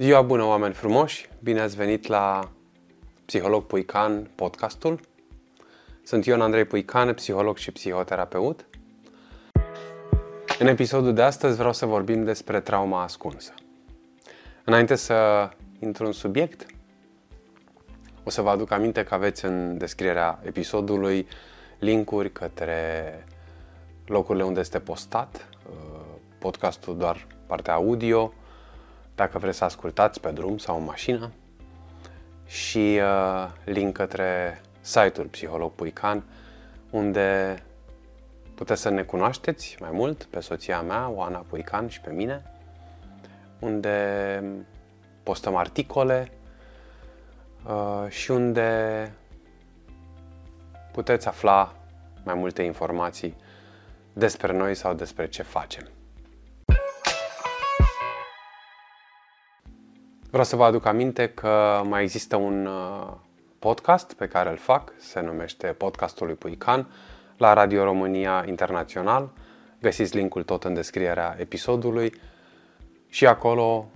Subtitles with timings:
[0.00, 1.28] Ziua bună, oameni frumoși!
[1.42, 2.50] Bine ați venit la
[3.24, 5.00] Psiholog Puican podcastul.
[6.02, 8.66] Sunt Ion Andrei Puican, psiholog și psihoterapeut.
[10.58, 13.54] În episodul de astăzi vreau să vorbim despre trauma ascunsă.
[14.64, 15.48] Înainte să
[15.78, 16.66] intru în subiect,
[18.24, 21.26] o să vă aduc aminte că aveți în descrierea episodului
[21.78, 23.24] linkuri către
[24.06, 26.00] locurile unde este postat, uh,
[26.38, 28.32] podcastul doar partea audio,
[29.18, 31.30] dacă vreți să ascultați pe drum sau în mașină
[32.46, 36.24] și uh, link către site-ul Psiholog Puican
[36.90, 37.58] unde
[38.54, 42.42] puteți să ne cunoașteți mai mult pe soția mea, Oana Puican și pe mine,
[43.58, 44.42] unde
[45.22, 46.32] postăm articole
[47.66, 49.12] uh, și unde
[50.92, 51.74] puteți afla
[52.24, 53.36] mai multe informații
[54.12, 55.88] despre noi sau despre ce facem.
[60.30, 63.12] Vreau să vă aduc aminte că mai există un uh,
[63.58, 66.86] podcast pe care îl fac, se numește Podcastul lui Puican,
[67.36, 69.30] la Radio România Internațional.
[69.80, 72.12] Găsiți linkul tot în descrierea episodului.
[73.08, 73.86] Și acolo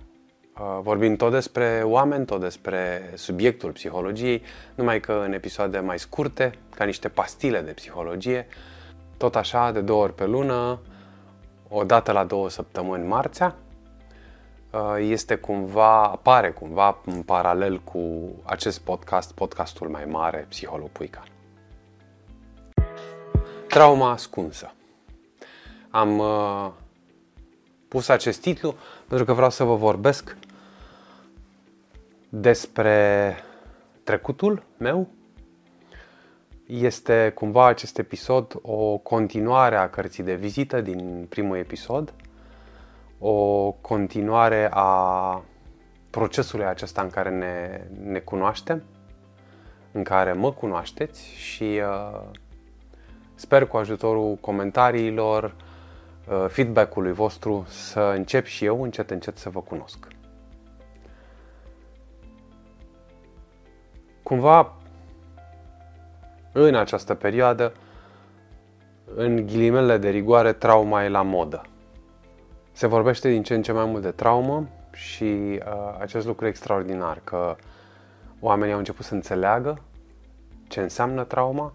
[0.57, 4.41] uh, vorbim tot despre oameni, tot despre subiectul psihologiei,
[4.75, 8.47] numai că în episoade mai scurte, ca niște pastile de psihologie,
[9.17, 10.79] tot așa, de două ori pe lună,
[11.69, 13.72] o dată la două săptămâni marțea, Uh,
[14.99, 21.27] este cumva, apare cumva în paralel cu acest podcast, podcastul mai mare, Psiholog Puican.
[23.67, 24.73] Trauma ascunsă.
[25.89, 26.71] Am uh,
[27.87, 28.75] pus acest titlu
[29.07, 30.37] pentru că vreau să vă vorbesc
[32.29, 33.35] despre
[34.03, 35.07] trecutul meu.
[36.67, 42.13] Este cumva acest episod o continuare a cărții de vizită din primul episod
[43.25, 45.41] o continuare a
[46.09, 48.83] procesului acesta în care ne, ne cunoaștem,
[49.91, 52.21] în care mă cunoașteți și uh,
[53.35, 59.61] sper cu ajutorul comentariilor, uh, feedback-ului vostru să încep și eu încet încet să vă
[59.61, 60.07] cunosc.
[64.23, 64.73] Cumva,
[66.51, 67.73] în această perioadă,
[69.15, 71.61] în ghilimele de rigoare, trauma e la modă.
[72.75, 76.49] Se vorbește din ce în ce mai mult de traumă și uh, acest lucru e
[76.49, 77.55] extraordinar, că
[78.39, 79.81] oamenii au început să înțeleagă
[80.67, 81.73] ce înseamnă trauma,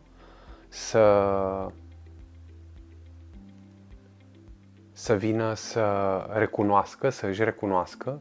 [0.68, 1.22] să
[4.92, 8.18] să vină să recunoască, să își recunoască,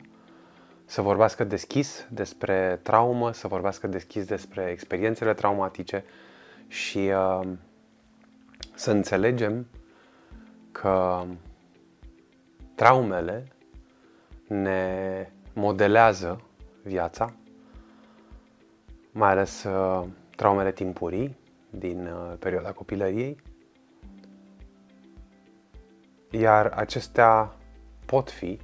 [0.86, 6.04] să vorbească deschis despre traumă, să vorbească deschis despre experiențele traumatice
[6.68, 7.48] și uh,
[8.74, 9.68] să înțelegem
[10.72, 11.24] că
[12.78, 13.48] traumele
[14.48, 16.42] ne modelează
[16.84, 17.34] viața,
[19.12, 20.06] mai ales uh,
[20.36, 21.38] traumele timpurii
[21.70, 23.38] din uh, perioada copilăriei,
[26.30, 27.56] iar acestea
[28.06, 28.60] pot fi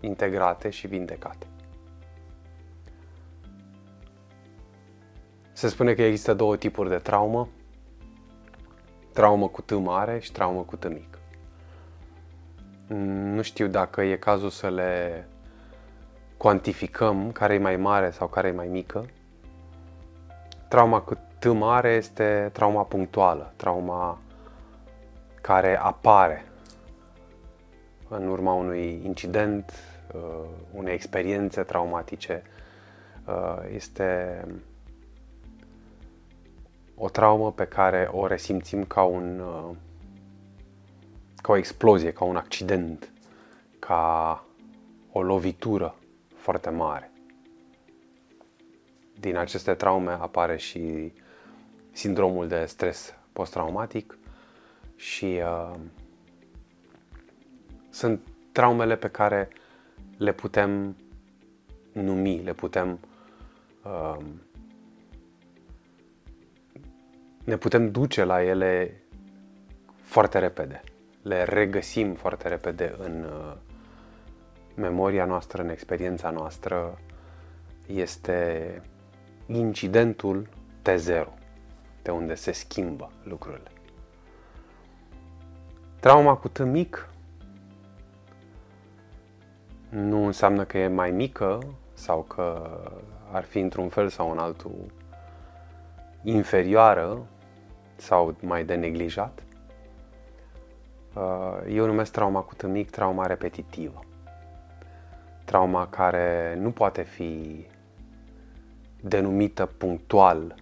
[0.00, 1.46] integrate și vindecate.
[5.52, 7.48] Se spune că există două tipuri de traumă,
[9.12, 11.13] traumă cu T mare și traumă cu T mic.
[12.86, 15.24] Nu știu dacă e cazul să le
[16.36, 19.06] cuantificăm care e mai mare sau care e mai mică.
[20.68, 21.18] Trauma cât
[21.52, 24.18] mare este trauma punctuală, trauma
[25.40, 26.44] care apare
[28.08, 29.72] în urma unui incident,
[30.14, 32.42] uh, unei experiențe traumatice.
[33.26, 34.40] Uh, este
[36.96, 39.76] o traumă pe care o resimțim ca un uh,
[41.44, 43.12] ca o explozie, ca un accident,
[43.78, 44.44] ca
[45.12, 45.94] o lovitură
[46.36, 47.10] foarte mare.
[49.20, 51.12] Din aceste traume apare și
[51.92, 54.18] sindromul de stres post-traumatic
[54.96, 55.74] și uh,
[57.90, 58.20] sunt
[58.52, 59.48] traumele pe care
[60.16, 60.96] le putem
[61.92, 62.98] numi, le putem
[63.82, 64.24] uh,
[67.44, 69.02] ne putem duce la ele
[70.02, 70.82] foarte repede
[71.24, 73.52] le regăsim foarte repede în uh,
[74.74, 76.98] memoria noastră, în experiența noastră,
[77.86, 78.82] este
[79.46, 80.48] incidentul
[80.82, 81.26] T0,
[82.02, 83.70] de unde se schimbă lucrurile.
[86.00, 87.08] Trauma cu T mic
[89.88, 91.58] nu înseamnă că e mai mică
[91.94, 92.78] sau că
[93.32, 94.92] ar fi într-un fel sau în altul
[96.22, 97.26] inferioară
[97.96, 99.53] sau mai de neglijat, Uh,
[101.68, 104.04] eu numesc trauma cu tâmic trauma repetitivă.
[105.44, 107.66] trauma care nu poate fi
[109.00, 110.54] denumită punctual.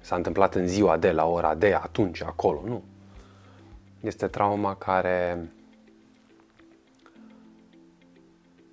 [0.00, 2.82] S-a întâmplat în ziua de, la ora de, atunci, acolo, nu.
[4.00, 5.48] Este trauma care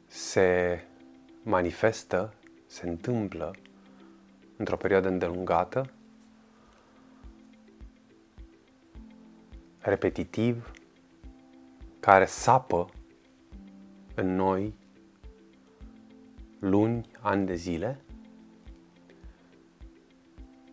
[0.07, 0.79] se
[1.43, 2.33] manifestă,
[2.65, 3.55] se întâmplă
[4.57, 5.89] într-o perioadă îndelungată,
[9.85, 10.71] repetitiv,
[11.99, 12.89] care sapă
[14.15, 14.77] în noi
[16.59, 17.99] luni, ani de zile,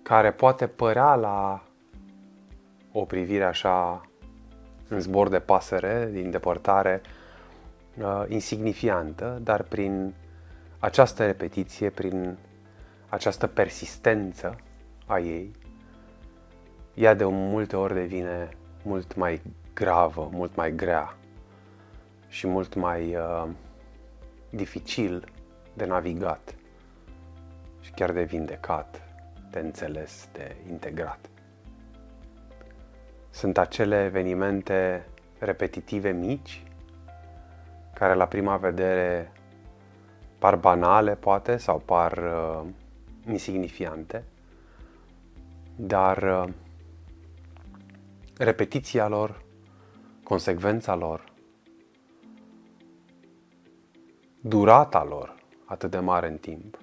[0.02, 1.64] care poate părea la
[2.92, 4.00] o privire așa
[4.88, 7.00] în zbor de pasăre, din depărtare,
[7.98, 10.14] uh, insignifiantă, dar prin
[10.78, 12.36] această repetiție, prin
[13.08, 14.56] această persistență
[15.06, 15.50] a ei,
[16.94, 19.42] ea de multe ori devine mult mai
[19.74, 21.16] gravă, mult mai grea
[22.28, 23.48] și mult mai uh,
[24.50, 25.32] dificil
[25.74, 26.54] de navigat
[27.80, 29.02] și chiar de vindecat,
[29.50, 31.18] de înțeles, de integrat.
[33.30, 35.06] Sunt acele evenimente
[35.38, 36.62] repetitive mici
[37.94, 39.32] care la prima vedere
[40.38, 42.68] par banale, poate, sau par uh,
[43.28, 44.24] insignifiante,
[45.76, 46.52] dar uh,
[48.42, 49.44] repetiția lor,
[50.22, 51.32] consecvența lor,
[54.40, 55.34] durata lor
[55.64, 56.78] atât de mare în timp,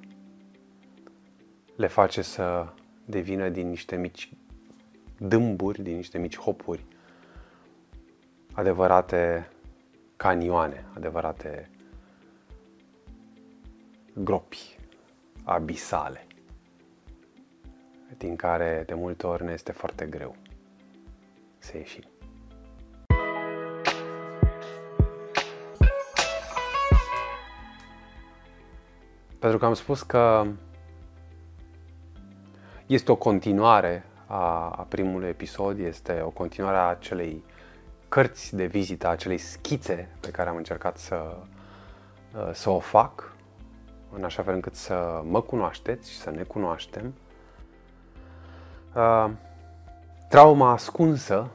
[1.76, 2.74] le face să
[3.06, 4.30] devină din niște mici
[5.18, 6.86] dâmburi, din niște mici hopuri,
[8.54, 9.50] adevărate
[10.16, 11.70] canioane, adevărate
[14.14, 14.78] gropi
[15.44, 16.28] abisale,
[18.18, 20.36] din care de multe ori ne este foarte greu
[21.60, 22.04] să ieșim.
[29.40, 30.46] Pentru că am spus că
[32.86, 37.44] este o continuare a, a primului episod, este o continuare a acelei
[38.10, 41.38] cărți de vizită, a acelei schițe pe care am încercat să,
[42.54, 43.34] să o fac,
[44.14, 47.14] în așa fel încât să mă cunoașteți și să ne cunoaștem.
[50.30, 51.52] Trauma ascunsă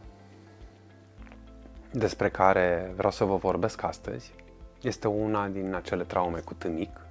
[1.93, 4.35] despre care vreau să vă vorbesc astăzi
[4.83, 7.07] este una din acele traume cu tâmic.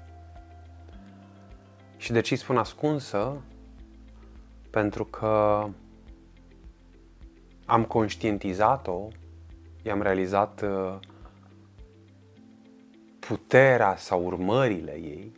[1.98, 3.42] Și de ce îi spun ascunsă?
[4.69, 5.65] Pentru că
[7.65, 9.07] am conștientizat-o,
[9.83, 11.00] i-am realizat uh,
[13.19, 15.31] puterea sau urmările ei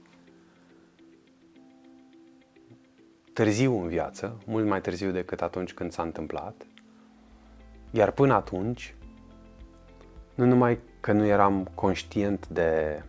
[3.35, 6.53] târziu în viață, mult mai târziu decât atunci când s-a întâmplat.
[7.91, 8.95] Iar până atunci,
[10.35, 13.03] nu numai că nu eram conștient de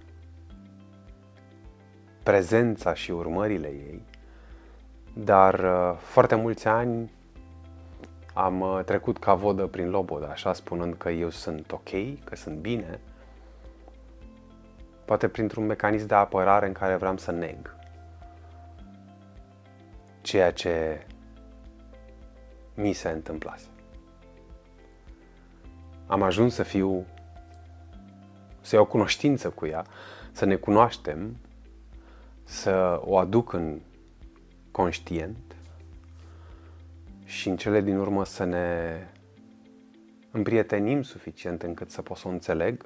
[2.22, 4.02] prezența și urmările ei,
[5.12, 7.12] dar uh, foarte mulți ani
[8.34, 11.90] am uh, trecut ca vodă prin lobodă, așa spunând că eu sunt ok,
[12.24, 13.00] că sunt bine,
[15.04, 17.75] poate printr-un mecanism de apărare în care vreau să neg
[20.26, 21.06] ceea ce
[22.74, 23.66] mi se întâmplase.
[26.06, 27.06] Am ajuns să fiu,
[28.60, 29.84] să iau cunoștință cu ea,
[30.32, 31.36] să ne cunoaștem,
[32.44, 33.80] să o aduc în
[34.70, 35.56] conștient
[37.24, 38.98] și în cele din urmă să ne
[40.30, 42.84] împrietenim suficient încât să pot să o înțeleg,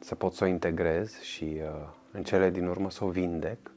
[0.00, 3.70] să pot să o integrez și uh, în cele din urmă să o vindec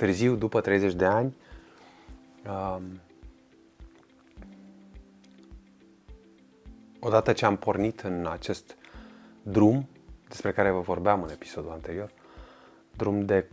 [0.00, 1.36] târziu, după 30 de ani,
[2.46, 3.00] um,
[7.00, 8.76] odată ce am pornit în acest
[9.42, 9.88] drum
[10.28, 12.10] despre care vă vorbeam în episodul anterior,
[12.96, 13.48] drum de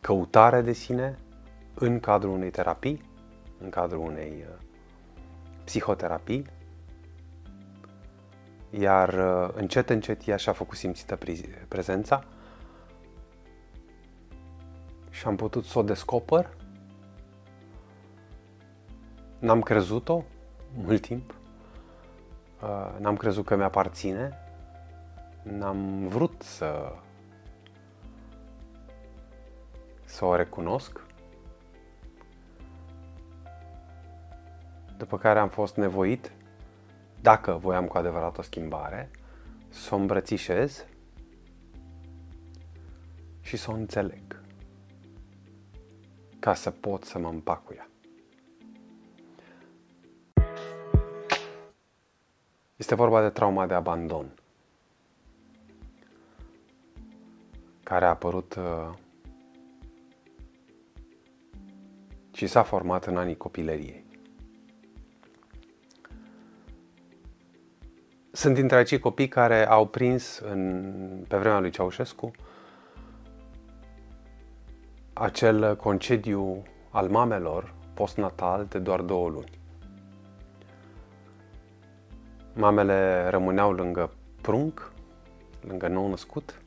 [0.00, 1.18] căutare de sine
[1.74, 3.10] în cadrul unei terapii,
[3.58, 4.56] în cadrul unei uh,
[5.64, 6.46] psihoterapii,
[8.70, 11.18] iar uh, încet, încet ea și-a făcut simțită
[11.68, 12.24] prezența,
[15.10, 16.56] și am putut să o descoper.
[19.38, 20.22] N-am crezut-o
[20.74, 21.34] mult timp.
[22.62, 24.38] Uh, n-am crezut că mi-aparține.
[25.42, 26.92] N-am vrut să
[30.04, 31.00] să o recunosc.
[34.96, 36.32] După care am fost nevoit,
[37.20, 39.10] dacă voiam cu adevărat o schimbare,
[39.68, 40.84] să o îmbrățișez
[43.40, 44.39] și să o înțeleg
[46.40, 47.88] ca să pot să mă împac cu ea.
[52.76, 54.34] Este vorba de trauma de abandon,
[57.82, 58.94] care a apărut uh,
[62.32, 64.04] și s-a format în anii copilăriei.
[68.30, 72.30] Sunt dintre acei copii care au prins în, pe vremea lui Ceaușescu
[75.20, 79.58] acel concediu al mamelor postnatal de doar două luni.
[82.54, 84.92] Mamele rămâneau lângă prunc,
[85.66, 86.62] lângă nou născut,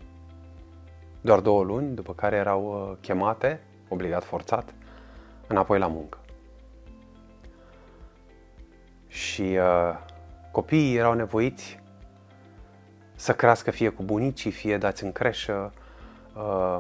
[1.22, 4.74] doar două luni, după care erau uh, chemate, obligat forțat,
[5.48, 6.17] înapoi la muncă.
[9.07, 9.98] Și uh,
[10.51, 11.79] copiii erau nevoiți
[13.15, 15.74] să crească fie cu bunicii, fie dați în creșă,
[16.36, 16.77] uh,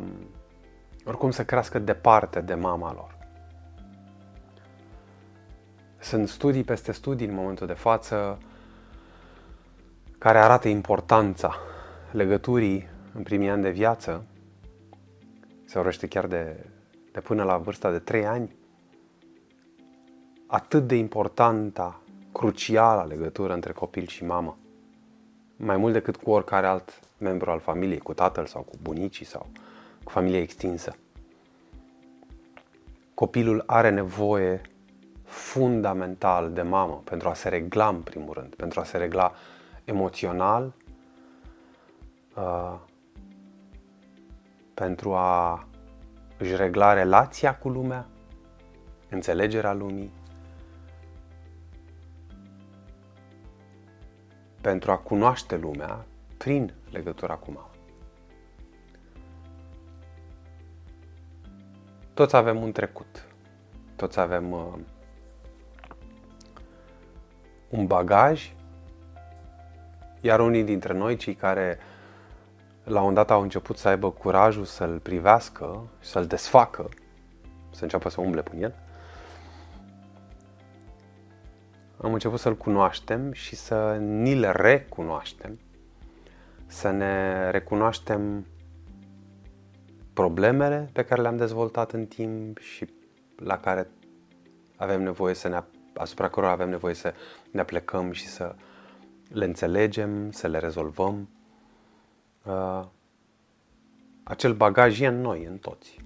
[1.05, 3.17] oricum să crească departe de mama lor.
[5.99, 8.37] Sunt studii peste studii în momentul de față
[10.17, 11.55] care arată importanța
[12.11, 14.25] legăturii în primii ani de viață,
[15.65, 16.65] se vorbește chiar de,
[17.11, 18.55] de până la vârsta de 3 ani,
[20.47, 21.99] atât de importantă,
[22.31, 24.57] crucială legătură între copil și mamă.
[25.55, 29.47] Mai mult decât cu oricare alt membru al familiei, cu tatăl sau cu bunicii sau
[30.03, 30.95] cu familia extinsă.
[33.13, 34.61] Copilul are nevoie
[35.23, 39.33] fundamental de mamă pentru a se regla în primul rând, pentru a se regla
[39.83, 40.73] emoțional,
[42.35, 42.79] uh,
[44.73, 45.67] pentru a
[46.37, 48.07] își regla relația cu lumea,
[49.09, 50.11] înțelegerea lumii,
[54.61, 56.05] pentru a cunoaște lumea
[56.37, 57.72] prin legătura cu mama.
[62.13, 63.27] Toți avem un trecut,
[63.95, 64.73] toți avem uh,
[67.69, 68.53] un bagaj.
[70.21, 71.77] Iar unii dintre noi, cei care
[72.83, 76.89] la un dat au început să aibă curajul să-l privească, să-l desfacă,
[77.69, 78.75] să înceapă să umble prin el,
[82.01, 85.59] am început să-l cunoaștem și să ni-l recunoaștem,
[86.65, 88.45] să ne recunoaștem
[90.13, 92.87] problemele pe care le-am dezvoltat în timp și
[93.35, 93.89] la care
[94.75, 97.13] avem nevoie să ne, asupra cărora avem nevoie să
[97.51, 98.55] ne aplecăm și să
[99.27, 101.29] le înțelegem, să le rezolvăm.
[102.45, 102.83] Uh,
[104.23, 105.97] acel bagaj e în noi, în toți.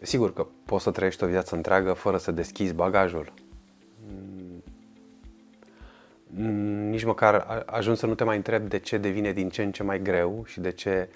[0.00, 3.32] Sigur că poți să trăiești o viață întreagă fără să deschizi bagajul.
[6.26, 9.72] Mm, nici măcar ajungi să nu te mai întrebi de ce devine din ce în
[9.72, 11.08] ce mai greu și de ce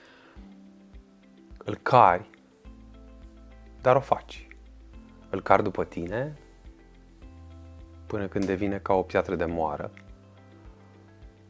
[1.70, 2.30] îl cari,
[3.80, 4.46] dar o faci.
[5.30, 6.38] Îl cari după tine
[8.06, 9.90] până când devine ca o piatră de moară,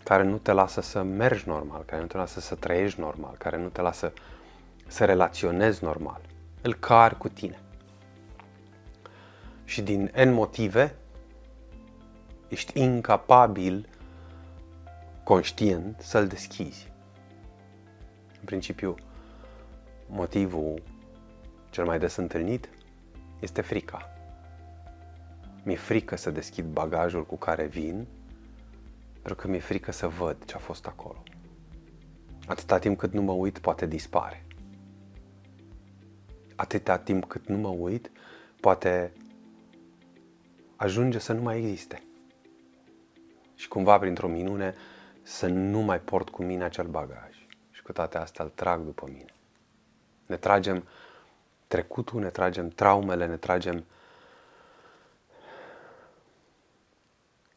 [0.05, 3.57] care nu te lasă să mergi normal, care nu te lasă să trăiești normal, care
[3.57, 4.13] nu te lasă
[4.87, 6.21] să relaționezi normal.
[6.63, 7.59] Îl cari cu tine.
[9.65, 10.95] Și din N motive,
[12.49, 13.89] ești incapabil
[15.25, 16.93] conștient să-l deschizi.
[18.41, 18.95] În principiu,
[20.11, 20.83] motivul
[21.71, 22.69] cel mai des întâlnit
[23.41, 24.11] este frica.
[25.63, 28.07] Mi-e frică să deschid bagajul cu care vin,
[29.13, 31.23] pentru că mi-e frică să văd ce a fost acolo.
[32.47, 34.45] Atâta timp cât nu mă uit, poate dispare.
[36.55, 38.11] Atâta timp cât nu mă uit,
[38.61, 39.13] poate
[40.77, 42.03] ajunge să nu mai existe.
[43.55, 44.75] Și cumva, printr-o minune,
[45.23, 47.47] să nu mai port cu mine acel bagaj.
[47.71, 49.35] Și cu toate astea îl trag după mine.
[50.31, 50.89] Ne tragem
[51.67, 53.85] trecutul, ne tragem traumele, ne tragem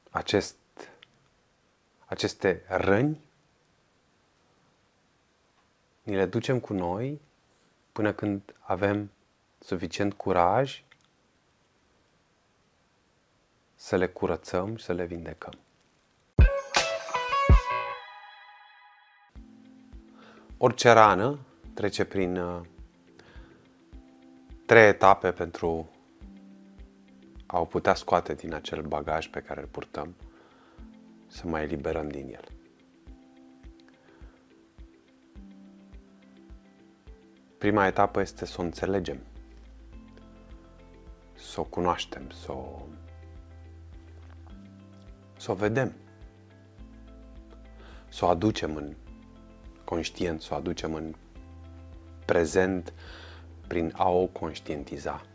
[0.10, 0.56] acest,
[2.06, 3.22] aceste răni,
[6.04, 7.22] ni le ducem cu noi
[7.92, 9.12] până când avem
[9.60, 10.84] suficient curaj
[13.76, 15.54] să le curățăm și să le vindecăm.
[20.58, 21.40] Orice rană
[21.74, 22.62] trece prin uh,
[24.66, 25.90] trei etape pentru
[27.46, 30.16] a o putea scoate din acel bagaj pe care îl purtăm,
[31.28, 32.44] să mai eliberăm din el.
[37.58, 39.20] Prima etapă este să o înțelegem,
[41.34, 42.82] să o cunoaștem, să o,
[45.38, 45.94] să o vedem,
[48.10, 48.96] să o aducem în
[49.84, 51.14] conștient, să o aducem în
[52.26, 52.94] prezent
[53.68, 55.26] prin a o conștientiza.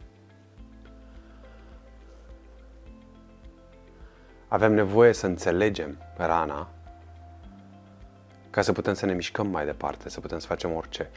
[4.49, 6.71] Avem nevoie să înțelegem rana
[8.51, 11.11] ca să putem să ne mișcăm mai departe, să putem să facem orice.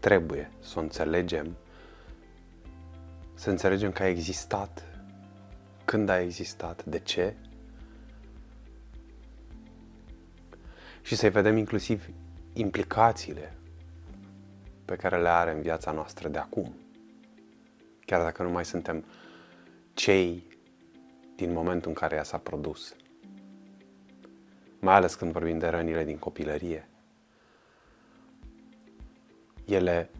[0.00, 1.56] Trebuie să o înțelegem,
[3.34, 4.82] să înțelegem că a existat,
[5.84, 7.34] când a existat, de ce
[11.02, 12.08] și să-i vedem inclusiv
[12.52, 13.52] implicațiile
[14.84, 16.74] pe care le are în viața noastră de acum.
[18.06, 19.04] Chiar dacă nu mai suntem
[19.94, 20.46] cei
[21.36, 22.94] din momentul în care ea s-a produs.
[24.78, 26.88] Mai ales când vorbim de rănile din copilărie.
[29.64, 30.10] Ele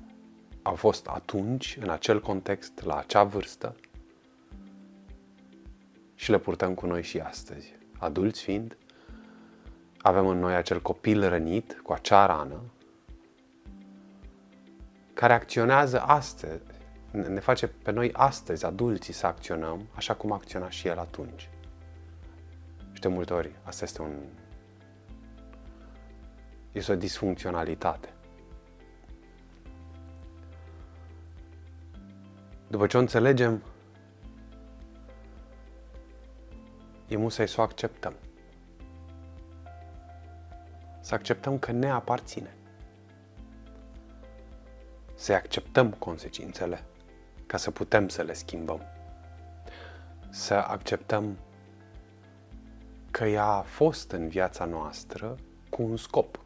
[0.63, 3.77] au fost atunci, în acel context, la acea vârstă
[6.15, 7.75] și le purtăm cu noi și astăzi.
[7.99, 8.77] Adulți fiind,
[9.99, 12.61] avem în noi acel copil rănit cu acea rană
[15.25, 16.63] care acționează astăzi,
[17.11, 21.49] ne face pe noi astăzi, adulții, să acționăm așa cum acționa și el atunci.
[22.93, 24.13] Și de multe ori asta este un
[26.73, 28.13] este o disfuncționalitate.
[32.69, 33.63] După ce o înțelegem,
[37.09, 38.15] e musai să o acceptăm.
[41.01, 42.57] Să acceptăm că ne aparține.
[45.15, 46.85] Să acceptăm consecințele
[47.47, 48.81] ca să putem să le schimbăm.
[50.31, 51.39] Să acceptăm
[53.11, 55.37] că ea a fost în viața noastră
[55.71, 56.41] cu un scop.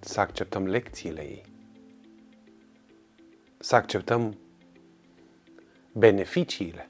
[0.00, 1.44] Să acceptăm lecțiile ei.
[3.58, 4.38] Să acceptăm
[5.92, 6.86] beneficiile.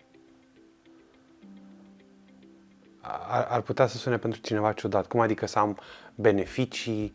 [3.00, 5.06] Ar, ar putea să sune pentru cineva ciudat.
[5.06, 5.78] Cum adică să am
[6.14, 7.14] beneficii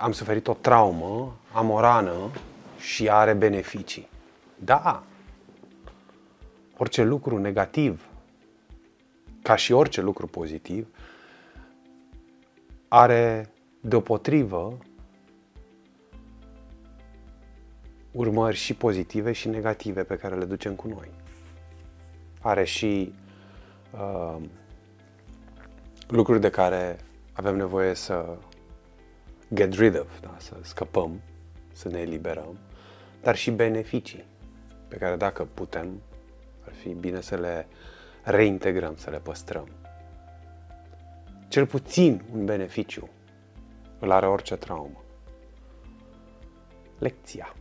[0.00, 2.30] am suferit o traumă, am o rană
[2.78, 4.08] și are beneficii.
[4.58, 5.02] Da,
[6.76, 8.08] orice lucru negativ,
[9.42, 10.86] ca și orice lucru pozitiv,
[12.88, 14.78] are deopotrivă
[18.10, 21.10] urmări și pozitive și negative pe care le ducem cu noi.
[22.40, 23.14] Are și
[23.90, 24.36] uh,
[26.08, 26.98] lucruri de care
[27.32, 28.36] avem nevoie să
[29.54, 30.36] get rid of, da?
[30.38, 31.20] să scăpăm,
[31.72, 32.58] să ne eliberăm,
[33.22, 34.24] dar și beneficii
[34.88, 36.02] pe care dacă putem,
[36.66, 37.66] ar fi bine să le
[38.22, 39.68] reintegrăm, să le păstrăm.
[41.48, 43.08] Cel puțin un beneficiu
[43.98, 45.04] îl are orice traumă.
[46.98, 47.54] Lecția.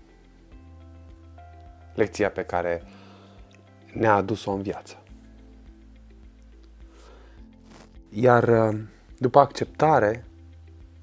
[1.93, 2.83] Lecția pe care
[3.93, 5.03] ne-a adus-o în viață.
[8.09, 8.73] Iar
[9.17, 10.25] după acceptare,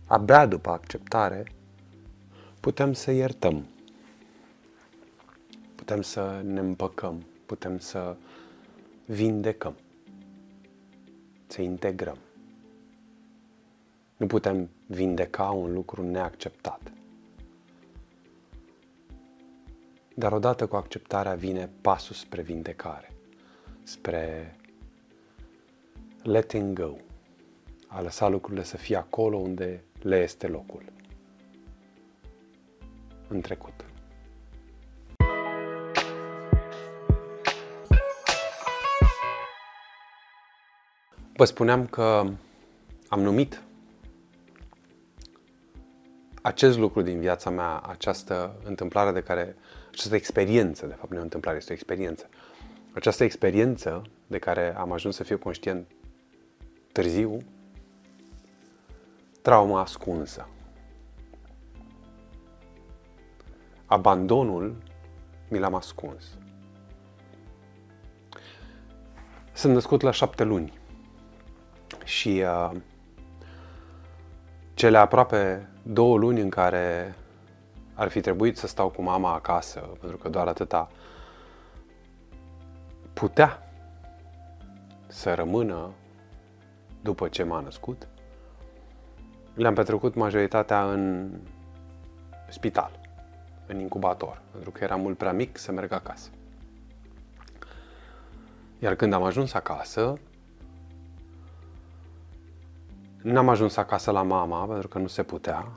[0.07, 1.45] abia după acceptare,
[2.61, 3.66] putem să iertăm.
[5.75, 8.16] Putem să ne împăcăm, putem să
[9.05, 9.75] vindecăm,
[11.47, 12.19] să integrăm.
[14.16, 16.81] Nu putem vindeca un lucru neacceptat.
[20.14, 23.12] Dar odată cu acceptarea vine pasul spre vindecare,
[23.83, 24.57] spre
[26.23, 26.97] letting go,
[27.87, 30.83] a lăsa lucrurile să fie acolo unde le este locul.
[33.29, 33.85] În trecut.
[41.37, 42.31] Vă spuneam că
[43.09, 43.63] am numit
[46.43, 49.57] acest lucru din viața mea, această întâmplare de care,
[49.91, 52.29] această experiență, de fapt nu e o întâmplare, este o experiență.
[52.93, 55.87] Această experiență de care am ajuns să fiu conștient
[56.93, 57.39] târziu,
[59.47, 60.49] trauma ascunsă.
[63.85, 64.77] Abandonul
[65.49, 66.25] mi l-am ascuns.
[69.53, 70.73] Sunt născut la șapte luni
[72.05, 72.71] și uh,
[74.75, 77.15] cele aproape două luni în care
[77.95, 80.91] ar fi trebuit să stau cu mama acasă, pentru că doar atâta
[83.13, 83.63] putea
[85.07, 85.91] să rămână
[87.03, 88.09] după ce m-a născut,
[89.57, 91.31] le-am petrecut majoritatea în
[92.49, 93.01] spital,
[93.66, 96.31] în incubator, pentru că eram mult prea mic să merg acasă.
[98.79, 100.19] Iar când am ajuns acasă,
[103.23, 105.69] n-am ajuns acasă la mama, pentru că nu se putea.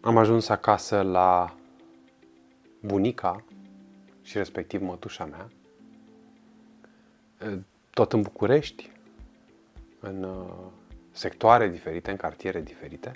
[0.00, 1.54] Am ajuns acasă la
[2.80, 3.44] bunica
[4.22, 5.48] și respectiv mătușa mea,
[7.90, 8.90] tot în București,
[10.00, 10.70] în uh,
[11.12, 13.12] sectoare diferite, în cartiere diferite.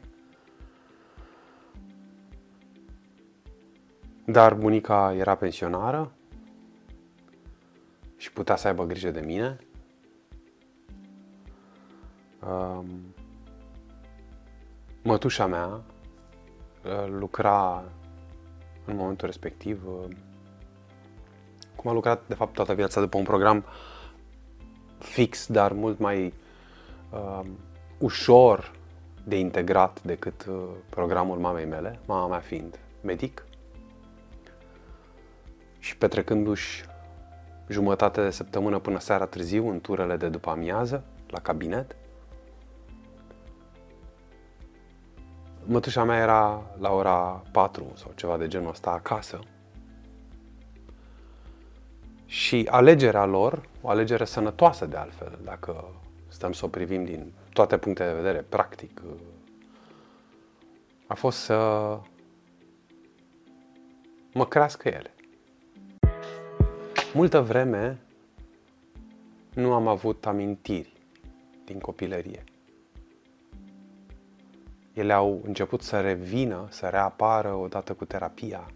[4.24, 6.12] Dar bunica era pensionară
[8.16, 9.58] și putea să aibă grijă de mine.
[12.48, 12.86] Um,
[15.02, 17.84] mătușa mea uh, lucra
[18.84, 20.16] în momentul respectiv, uh,
[21.76, 23.64] cum a lucrat de fapt toată viața după un program
[24.98, 26.34] fix, dar mult mai
[27.10, 27.40] uh,
[27.98, 28.72] ușor
[29.24, 33.44] de integrat decât uh, programul mamei mele, mama mea fiind medic
[35.78, 36.84] și petrecându-și
[37.68, 41.96] jumătate de săptămână până seara târziu în turele de după amiază, la cabinet.
[45.64, 49.38] Mătușa mea era la ora 4 sau ceva de genul ăsta acasă.
[52.26, 55.84] Și alegerea lor, o alegere sănătoasă de altfel, dacă
[56.28, 59.02] stăm să o privim din toate punctele de vedere, practic,
[61.06, 61.56] a fost să
[64.32, 65.14] mă crească ele.
[67.14, 67.98] Multă vreme
[69.54, 70.92] nu am avut amintiri
[71.64, 72.44] din copilărie.
[74.92, 78.70] Ele au început să revină, să reapară odată cu terapia.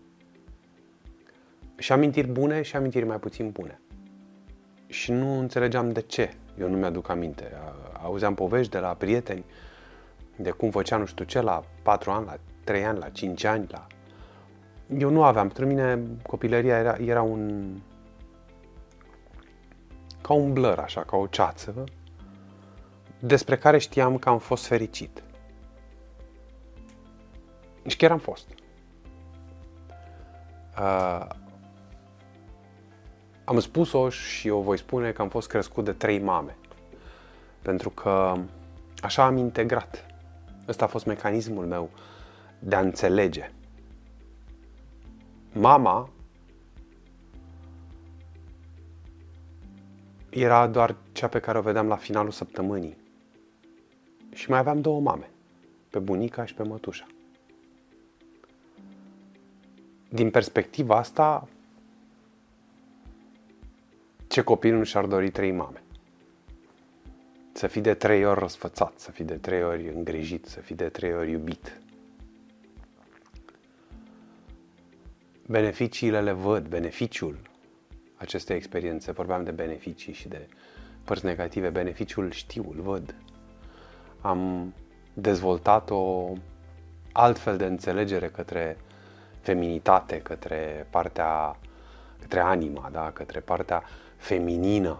[1.76, 3.80] Și amintiri bune și amintiri mai puțin bune.
[4.86, 6.34] Și nu înțelegeam de ce.
[6.60, 7.52] Eu nu mi-aduc aminte.
[8.02, 9.44] Auzeam povești de la prieteni
[10.36, 13.66] de cum făcea nu știu ce la 4 ani, la 3 ani, la 5 ani,
[13.70, 13.86] la...
[14.98, 15.46] Eu nu aveam.
[15.46, 17.74] Pentru mine copilăria era, era un...
[20.20, 21.84] ca un blur, așa, ca o ceață,
[23.18, 25.22] despre care știam că am fost fericit.
[27.86, 28.46] Și chiar am fost.
[30.78, 31.26] Uh,
[33.50, 36.56] am spus-o și o voi spune că am fost crescut de trei mame.
[37.62, 38.36] Pentru că
[39.00, 40.06] așa am integrat.
[40.68, 41.90] Ăsta a fost mecanismul meu
[42.58, 43.50] de a înțelege.
[45.52, 46.08] Mama
[50.28, 52.96] era doar cea pe care o vedeam la finalul săptămânii.
[54.32, 55.30] Și mai aveam două mame,
[55.90, 57.06] pe bunica și pe mătușa.
[60.08, 61.48] Din perspectiva asta,
[64.30, 65.82] ce copil nu și-ar dori trei mame?
[67.52, 70.88] Să fii de trei ori răsfățat, să fii de trei ori îngrijit, să fii de
[70.88, 71.80] trei ori iubit.
[75.46, 77.38] Beneficiile le văd, beneficiul
[78.16, 80.48] acestei experiențe, vorbeam de beneficii și de
[81.04, 83.14] părți negative, beneficiul știu, îl văd.
[84.20, 84.72] Am
[85.14, 86.32] dezvoltat o
[87.12, 88.76] altfel de înțelegere către
[89.40, 91.56] feminitate, către partea,
[92.20, 93.10] către anima, da?
[93.10, 93.82] către partea
[94.20, 94.98] feminină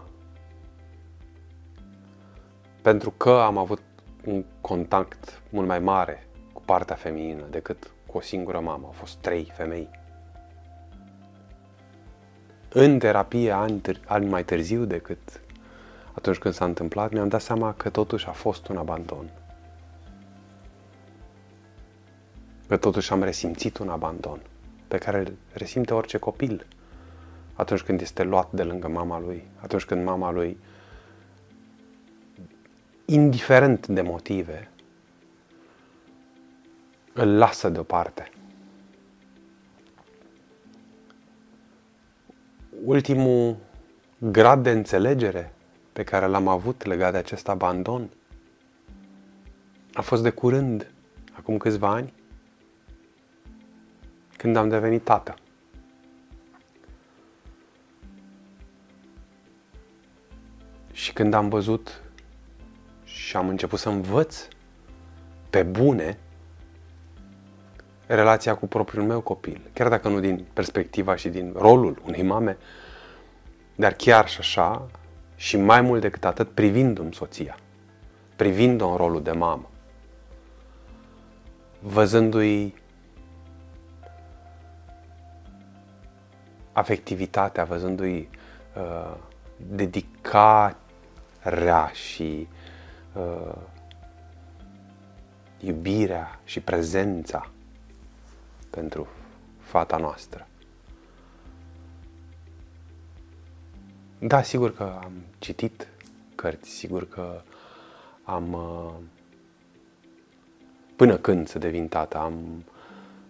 [2.81, 3.81] pentru că am avut
[4.25, 8.85] un contact mult mai mare cu partea feminină decât cu o singură mamă.
[8.85, 9.89] Au fost trei femei.
[12.69, 15.41] În terapie, ani, ani mai târziu decât
[16.13, 19.29] atunci când s-a întâmplat, mi-am dat seama că totuși a fost un abandon.
[22.67, 24.39] Că totuși am resimțit un abandon
[24.87, 26.65] pe care îl resimte orice copil
[27.61, 30.57] atunci când este luat de lângă mama lui, atunci când mama lui
[33.05, 34.69] indiferent de motive,
[37.13, 38.29] îl lasă deoparte.
[42.83, 43.57] Ultimul
[44.17, 45.53] grad de înțelegere
[45.93, 48.09] pe care l-am avut legat de acest abandon
[49.93, 50.91] a fost de curând,
[51.33, 52.13] acum câțiva ani,
[54.37, 55.35] când am devenit tată.
[61.01, 62.01] Și când am văzut
[63.03, 64.47] și am început să învăț
[65.49, 66.17] pe bune
[68.07, 69.61] relația cu propriul meu copil.
[69.73, 72.57] Chiar dacă nu din perspectiva și din rolul unei mame,
[73.75, 74.87] dar chiar și așa,
[75.35, 77.57] și mai mult decât atât, privindu-mi soția,
[78.35, 79.69] privind-o în rolul de mamă,
[81.79, 82.73] văzându-i
[86.71, 88.29] afectivitatea, văzându-i
[88.75, 89.17] uh,
[91.43, 92.47] dedicarea și
[93.13, 93.55] uh,
[95.59, 97.49] iubirea și prezența
[98.69, 99.07] pentru
[99.59, 100.47] fata noastră.
[104.19, 105.87] Da, sigur că am citit
[106.35, 107.41] cărți, sigur că
[108.23, 108.93] am uh,
[110.95, 112.65] până când să devin tată, am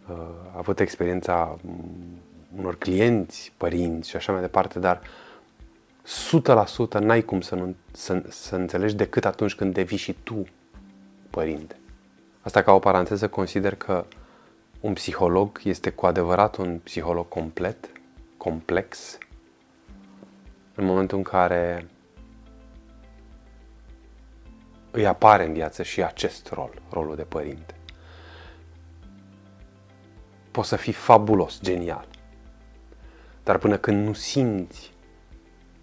[0.09, 0.17] uh,
[0.57, 1.57] avut experiența
[2.57, 5.30] unor clienți, părinți și așa mai departe, dar uh,
[6.05, 10.43] 100% n-ai cum să, nu, să, să înțelegi decât atunci când devii și tu
[11.29, 11.79] părinte.
[12.41, 14.05] Asta ca o paranteză consider că
[14.79, 17.91] un psiholog este cu adevărat un psiholog complet,
[18.37, 19.17] complex,
[20.75, 21.87] în momentul în care
[24.91, 27.75] îi apare în viață și acest rol, rolul de părinte.
[30.51, 32.07] Poți să fii fabulos, genial.
[33.43, 34.91] Dar până când nu simți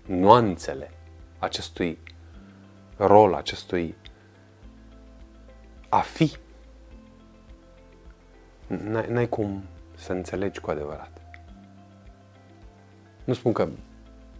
[0.09, 0.91] nuanțele
[1.39, 1.99] acestui
[2.97, 3.95] rol, acestui
[5.89, 6.37] a fi,
[8.67, 9.63] n-ai, n-ai cum
[9.95, 11.21] să înțelegi cu adevărat.
[13.25, 13.69] Nu spun că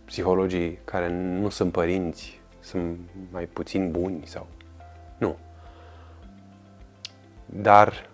[0.05, 2.99] psihologii care nu sunt părinți sunt
[3.31, 4.47] mai puțin buni sau...
[5.19, 5.37] Nu.
[7.47, 8.11] Dar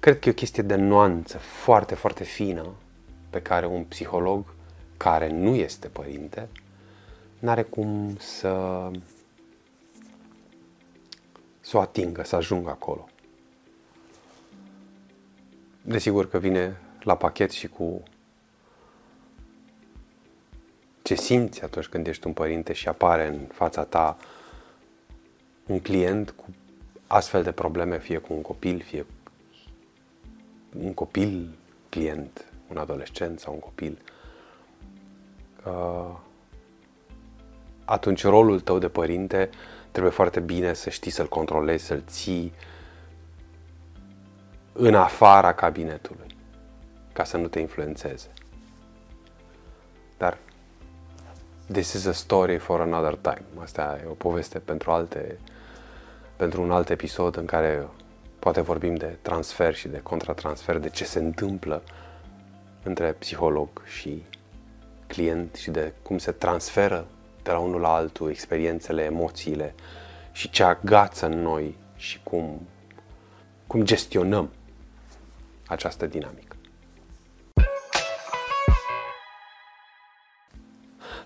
[0.00, 2.66] cred că e o chestie de nuanță foarte, foarte fină
[3.30, 4.54] pe care un psiholog
[4.98, 6.48] care nu este părinte
[7.38, 8.90] n-are cum să
[11.60, 13.08] să o atingă, să ajungă acolo.
[15.82, 18.02] Desigur că vine la pachet și cu
[21.02, 24.16] ce simți atunci când ești un părinte și apare în fața ta
[25.66, 26.44] un client cu
[27.06, 29.06] astfel de probleme, fie cu un copil, fie
[30.82, 31.58] un copil
[31.88, 34.17] client, un adolescent sau un copil, uh,
[37.84, 39.50] atunci rolul tău de părinte
[39.90, 42.52] trebuie foarte bine să știi să-l controlezi, să-l ții
[44.72, 46.36] în afara cabinetului,
[47.12, 48.28] ca să nu te influențeze.
[50.16, 50.38] Dar
[51.72, 53.44] this is a story for another time.
[53.62, 55.38] Asta e o poveste pentru alte,
[56.36, 57.88] pentru un alt episod în care
[58.38, 61.82] poate vorbim de transfer și de contratransfer, de ce se întâmplă
[62.82, 64.22] între psiholog și
[65.08, 67.06] client și de cum se transferă
[67.42, 69.74] de la unul la altul experiențele, emoțiile
[70.32, 72.68] și ce agață în noi și cum,
[73.66, 74.50] cum gestionăm
[75.66, 76.56] această dinamică.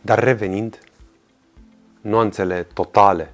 [0.01, 0.79] Dar revenind,
[2.01, 3.33] nuanțele totale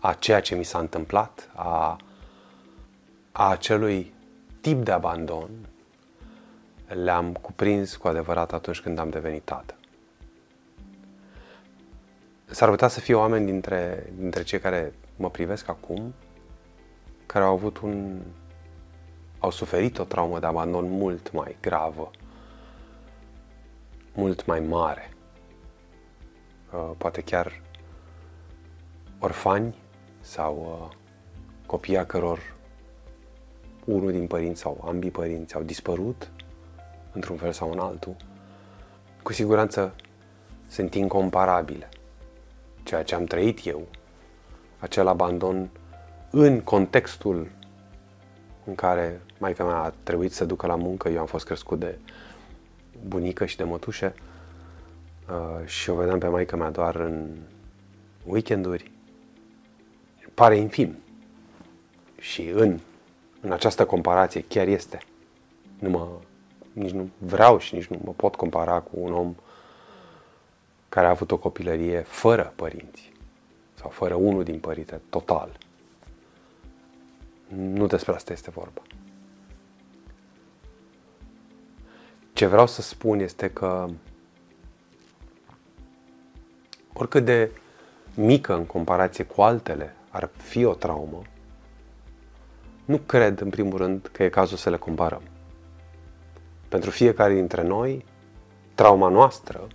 [0.00, 1.96] a ceea ce mi s-a întâmplat, a,
[3.32, 4.14] a acelui
[4.60, 5.50] tip de abandon,
[6.94, 9.74] le-am cuprins cu adevărat atunci când am devenit tată.
[12.44, 16.14] S-ar putea să fie oameni dintre, dintre cei care mă privesc acum,
[17.26, 18.20] care au avut un.
[19.38, 22.10] au suferit o traumă de abandon mult mai gravă,
[24.14, 25.10] mult mai mare.
[26.72, 27.60] Uh, poate chiar
[29.18, 29.74] orfani
[30.20, 30.96] sau uh,
[31.66, 32.54] copii a căror
[33.84, 36.30] unul din părinți sau ambii părinți au dispărut
[37.12, 38.16] într-un fel sau în altul,
[39.22, 39.94] cu siguranță
[40.68, 41.88] sunt incomparabile.
[42.82, 43.86] Ceea ce am trăit eu,
[44.78, 45.70] acel abandon
[46.30, 47.50] în contextul
[48.64, 51.98] în care maica mea a trebuit să ducă la muncă, eu am fost crescut de
[53.06, 54.14] bunică și de mătușe
[55.28, 57.28] uh, și o vedeam pe maica mea doar în
[58.24, 58.90] weekenduri,
[60.34, 60.96] pare infim.
[62.18, 62.78] Și în,
[63.40, 64.98] în această comparație chiar este.
[65.78, 66.08] Nu mă,
[66.72, 69.34] nici nu vreau și nici nu mă pot compara cu un om
[70.88, 73.12] care a avut o copilărie fără părinți
[73.74, 75.58] sau fără unul din părinte, total.
[77.48, 78.82] Nu despre asta este vorba.
[82.32, 83.88] Ce vreau să spun este că
[86.92, 87.50] oricât de
[88.14, 91.22] mică în comparație cu altele ar fi o traumă,
[92.84, 95.22] nu cred, în primul rând, că e cazul să le comparăm.
[96.72, 98.04] Pentru fiecare dintre noi,
[98.74, 99.66] trauma noastră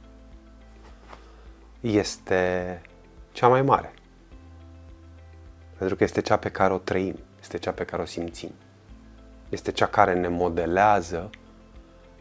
[1.80, 2.82] este
[3.32, 3.94] cea mai mare.
[5.78, 8.52] Pentru că este cea pe care o trăim, este cea pe care o simțim.
[9.50, 11.30] Este cea care ne modelează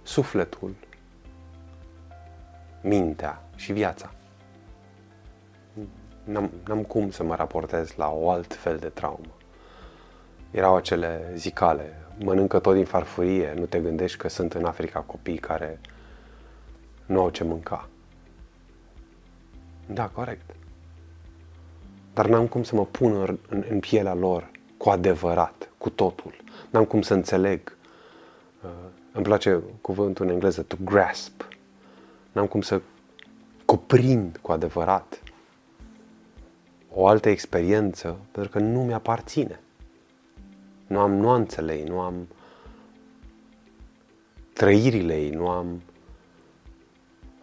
[0.02, 0.74] sufletul,
[2.82, 4.12] mintea și viața.
[6.24, 9.36] N-am, n-am cum să mă raportez la o alt fel de traumă.
[10.50, 15.38] Erau acele zicale, mănâncă tot din farfurie, nu te gândești că sunt în Africa copii
[15.38, 15.80] care
[17.06, 17.88] nu au ce mânca.
[19.86, 20.54] Da, corect.
[22.14, 26.34] Dar n-am cum să mă pun în, în pielea lor cu adevărat, cu totul.
[26.70, 27.76] N-am cum să înțeleg.
[28.62, 28.70] Uh,
[29.12, 31.48] îmi place cuvântul în engleză, to grasp.
[32.32, 32.80] N-am cum să
[33.64, 35.22] cuprind cu adevărat
[36.90, 39.60] o altă experiență, pentru că nu mi-aparține.
[40.86, 42.28] Nu am nuanțele ei, nu am
[44.52, 45.82] trăirile ei, nu am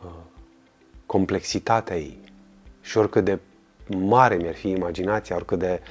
[0.03, 0.11] uh,
[1.05, 2.19] complexitatea ei.
[2.81, 3.39] Și oricât de
[3.87, 5.81] mare mi-ar fi imaginația, oricât de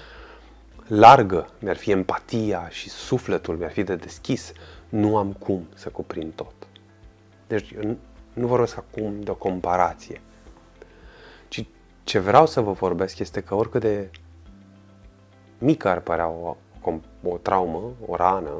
[0.86, 4.52] largă mi-ar fi empatia și sufletul mi-ar fi de deschis,
[4.88, 6.54] nu am cum să cuprind tot.
[7.46, 7.74] Deci
[8.32, 10.20] Nu vorbesc acum de o comparație.
[11.48, 11.66] Ci
[12.04, 14.10] ce vreau să vă vorbesc este că oricât de
[15.58, 16.92] mică ar părea o, o,
[17.28, 18.50] o traumă, o rană,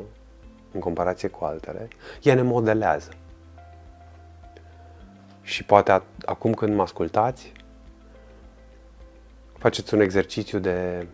[0.72, 1.88] în comparație cu altele,
[2.22, 3.10] ea ne modelează.
[5.42, 7.52] Și poate acum când mă ascultați,
[9.58, 11.06] faceți un exercițiu de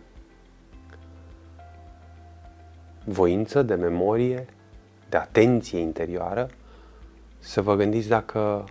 [3.03, 4.45] voință, de memorie,
[5.09, 6.49] de atenție interioară,
[7.39, 8.63] să vă gândiți dacă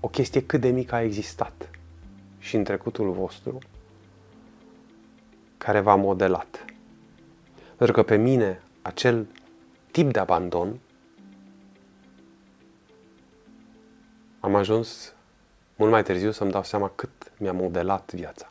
[0.00, 1.70] o chestie cât de mică a existat
[2.38, 3.58] și în trecutul vostru
[5.58, 6.64] care v-a modelat.
[7.76, 9.26] Pentru că pe mine acel
[9.90, 10.78] tip de abandon
[14.40, 15.14] am ajuns
[15.76, 18.50] mult mai târziu să-mi dau seama cât mi-a modelat viața.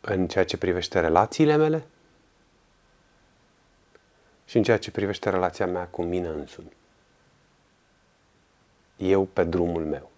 [0.00, 1.86] În ceea ce privește relațiile mele
[4.44, 6.72] și în ceea ce privește relația mea cu mine însumi.
[8.96, 10.10] Eu pe drumul meu.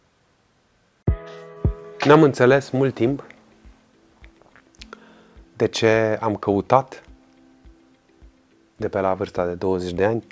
[2.05, 3.34] N-am înțeles mult timp
[5.57, 7.03] de ce am căutat
[8.77, 10.25] de pe la vârsta de 20 de ani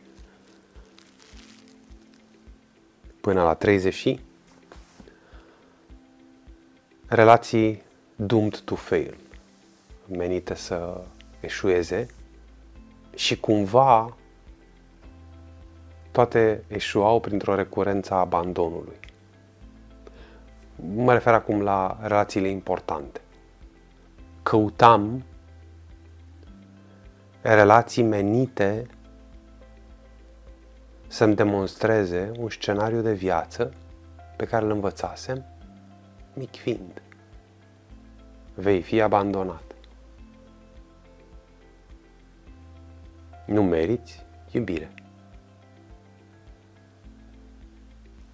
[3.21, 4.21] până la 30 și
[7.07, 7.83] relații
[8.17, 9.17] doomed to fail,
[10.09, 11.01] menite să
[11.41, 12.07] eșueze
[13.15, 14.17] și cumva
[16.11, 18.97] toate eșuau printr-o recurență a abandonului.
[20.95, 23.22] Mă refer acum la relațiile importante.
[24.43, 25.25] Căutam
[27.43, 28.87] relații menite
[31.07, 33.75] să-mi demonstreze un scenariu de viață
[34.37, 35.45] pe care îl învățasem
[36.35, 37.03] mic fiind.
[38.55, 39.75] Vei fi abandonat.
[43.47, 44.95] Nu meriți iubire.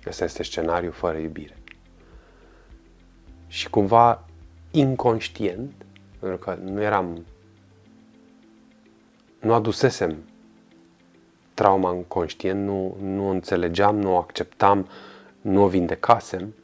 [0.06, 1.56] Ăsta este scenariu fără iubire.
[3.46, 4.24] Și cumva
[4.70, 5.86] inconștient,
[6.18, 7.24] pentru că nu eram,
[9.40, 10.16] nu adusesem
[11.54, 14.88] trauma în conștient, nu, nu o înțelegeam, nu o acceptam,
[15.40, 16.54] nu o vindecasem,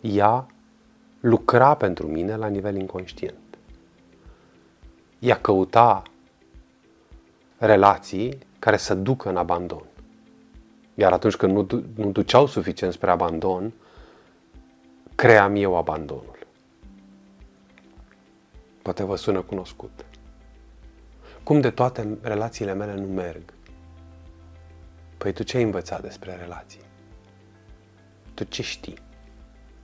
[0.00, 0.46] ea
[1.20, 3.38] lucra pentru mine la nivel inconștient.
[5.18, 6.02] Ea căuta
[7.58, 9.84] relații care să ducă în abandon.
[10.94, 13.72] Iar atunci când nu, nu duceau suficient spre abandon,
[15.14, 16.33] cream eu abandonul.
[18.84, 20.04] Poate vă sună cunoscut.
[21.42, 23.42] Cum de toate relațiile mele nu merg?
[25.18, 26.80] Păi tu ce ai învățat despre relații?
[28.34, 28.98] Tu ce știi?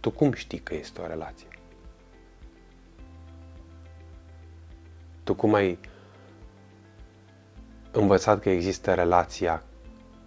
[0.00, 1.46] Tu cum știi că este o relație?
[5.24, 5.78] Tu cum ai
[7.90, 9.62] învățat că există relația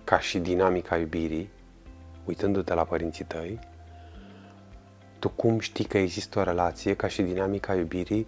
[0.03, 1.49] ca și dinamica iubirii,
[2.25, 3.59] uitându-te la părinții tăi,
[5.19, 8.25] tu cum știi că există o relație ca și dinamica iubirii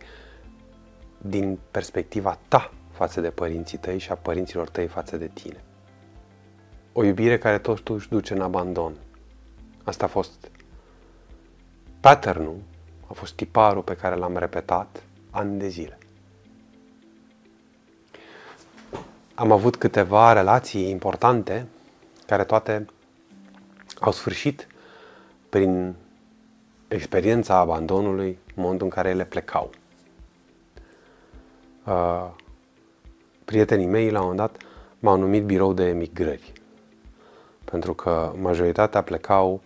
[1.27, 5.63] din perspectiva ta față de părinții tăi și a părinților tăi față de tine.
[6.93, 8.93] O iubire care totuși duce în abandon.
[9.83, 10.49] Asta a fost
[11.99, 12.49] pattern
[13.07, 15.97] a fost tiparul pe care l-am repetat ani de zile.
[19.35, 21.67] Am avut câteva relații importante
[22.27, 22.85] care toate
[23.99, 24.67] au sfârșit
[25.49, 25.95] prin
[26.88, 29.69] experiența abandonului în momentul în care ele plecau.
[31.86, 32.30] Uh,
[33.45, 34.62] prietenii mei la un moment dat
[35.00, 36.54] m-au numit birou de emigrări
[37.65, 39.62] pentru că majoritatea plecau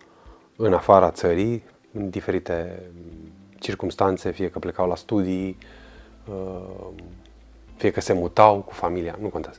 [0.56, 2.82] în afara țării, în diferite
[3.58, 5.58] circunstanțe, fie că plecau la studii,
[6.28, 6.88] uh,
[7.76, 9.58] fie că se mutau cu familia, nu contează.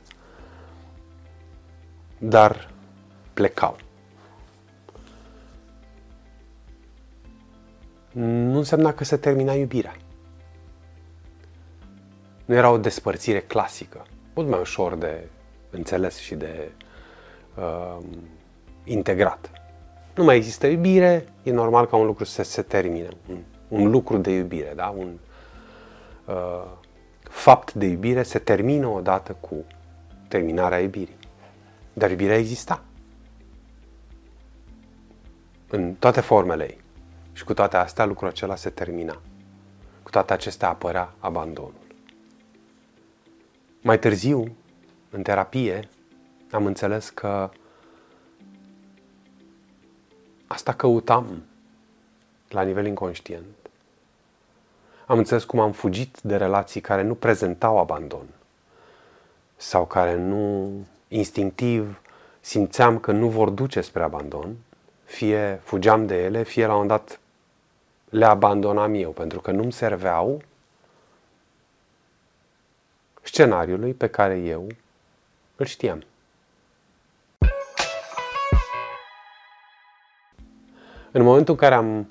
[2.18, 2.70] Dar
[3.34, 3.76] plecau.
[8.12, 9.96] Nu însemna că se termina iubirea.
[12.52, 15.28] Nu era o despărțire clasică, mult mai ușor de
[15.70, 16.70] înțeles și de
[17.54, 17.98] uh,
[18.84, 19.50] integrat.
[20.14, 23.08] Nu mai există iubire, e normal ca un lucru să se termine.
[23.28, 23.38] Un,
[23.68, 24.94] un lucru de iubire, da?
[24.96, 25.18] un
[26.24, 26.64] uh,
[27.22, 29.64] fapt de iubire se termină odată cu
[30.28, 31.18] terminarea iubirii.
[31.92, 32.82] Dar iubirea exista.
[35.68, 36.80] În toate formele ei.
[37.32, 39.20] Și cu toate astea, lucrul acela se termina.
[40.02, 41.81] Cu toate acestea apărea abandonul.
[43.84, 44.56] Mai târziu,
[45.10, 45.88] în terapie,
[46.50, 47.50] am înțeles că
[50.46, 51.42] asta căutam
[52.48, 53.44] la nivel inconștient.
[55.06, 58.26] Am înțeles cum am fugit de relații care nu prezentau abandon
[59.56, 60.70] sau care nu
[61.08, 62.00] instinctiv
[62.40, 64.56] simțeam că nu vor duce spre abandon,
[65.04, 67.20] fie fugeam de ele, fie la un dat
[68.08, 70.42] le abandonam eu, pentru că nu-mi serveau
[73.22, 74.66] scenariului pe care eu
[75.56, 76.04] îl știam.
[81.10, 82.08] În momentul în care am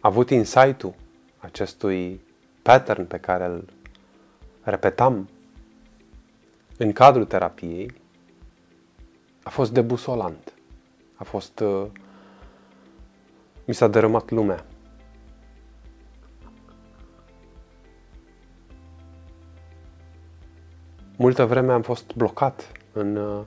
[0.00, 0.94] avut insight-ul
[1.38, 2.20] acestui
[2.62, 3.64] pattern pe care îl
[4.62, 5.28] repetam
[6.76, 7.94] în cadrul terapiei,
[9.42, 10.52] a fost debusolant.
[11.14, 11.60] A fost...
[11.60, 11.86] Uh,
[13.64, 14.64] mi s-a dărâmat lumea.
[21.20, 23.40] Multă vreme am fost blocat în, uh,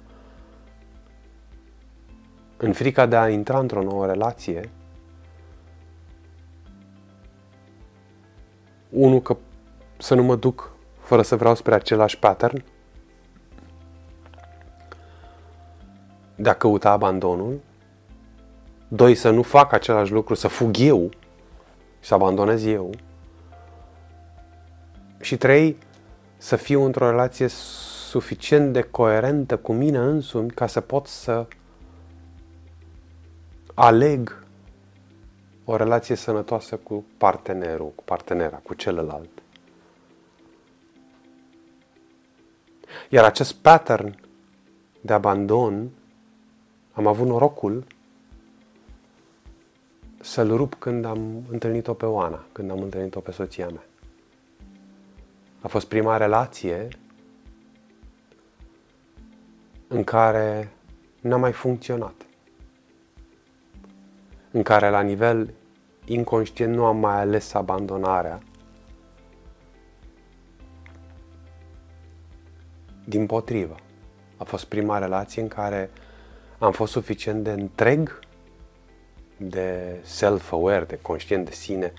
[2.57, 4.69] în frica de a intra într-o nouă relație.
[8.89, 9.37] Unu, că
[9.97, 12.63] să nu mă duc fără să vreau spre același pattern.
[16.35, 17.59] De a căuta abandonul.
[18.87, 21.09] Doi, să nu fac același lucru, să fug eu
[21.99, 22.89] și să abandonez eu.
[25.19, 25.77] Și trei,
[26.41, 31.47] să fiu într-o relație suficient de coerentă cu mine însumi ca să pot să
[33.73, 34.43] aleg
[35.65, 39.29] o relație sănătoasă cu partenerul, cu partenera, cu celălalt.
[43.09, 44.19] Iar acest pattern
[45.01, 45.89] de abandon
[46.93, 47.83] am avut norocul
[50.21, 53.83] să-l rup când am întâlnit-o pe Oana, când am întâlnit-o pe soția mea.
[55.61, 56.87] A fost prima relație
[59.87, 60.71] în care
[61.21, 62.13] n-a mai funcționat.
[64.51, 65.53] În care la nivel
[66.05, 68.39] inconștient nu am mai ales abandonarea.
[73.05, 73.75] Din potrivă,
[74.37, 75.89] a fost prima relație în care
[76.59, 78.19] am fost suficient de întreg,
[79.37, 81.93] de self-aware, de conștient de sine,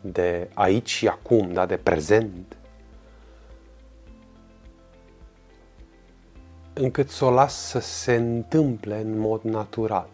[0.00, 2.57] de aici și acum, da, de prezent,
[6.78, 10.08] încât să o las să se întâmple în mod natural.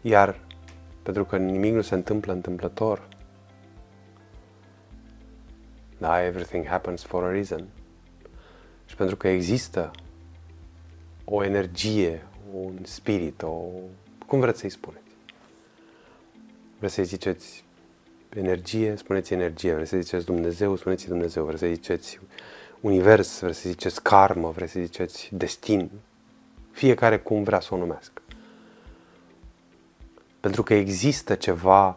[0.00, 0.40] Iar
[1.02, 3.08] pentru că nimic nu se întâmplă întâmplător,
[5.98, 7.68] da, everything happens for a reason.
[8.86, 9.90] Și pentru că există
[11.24, 13.64] o energie, un spirit, o...
[14.26, 15.02] cum vreți să-i spuneți?
[16.78, 17.64] Vreți să-i ziceți
[18.34, 22.20] energie, spuneți energie, vreți să ziceți Dumnezeu, spuneți Dumnezeu, vreți să ziceți
[22.80, 25.90] univers, vreți să ziceți karmă, vreți să ziceți destin,
[26.70, 28.22] fiecare cum vrea să o numească.
[30.40, 31.94] Pentru că există ceva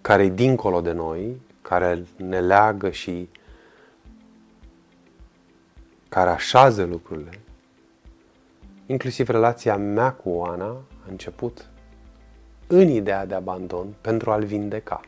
[0.00, 3.28] care e dincolo de noi, care ne leagă și
[6.08, 7.40] care așează lucrurile.
[8.86, 11.68] Inclusiv relația mea cu Oana a început
[12.66, 15.00] în ideea de abandon pentru a-l vindeca.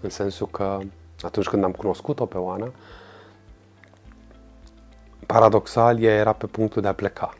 [0.00, 0.80] În sensul că
[1.22, 2.72] atunci când am cunoscut-o pe Oana,
[5.26, 7.34] paradoxal, ea era pe punctul de a pleca.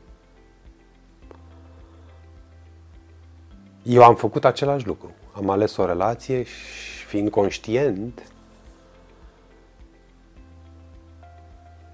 [3.83, 5.11] Eu am făcut același lucru.
[5.33, 8.33] Am ales o relație și fiind conștient